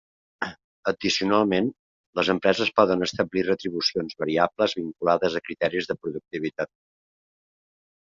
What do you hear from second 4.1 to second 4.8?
variables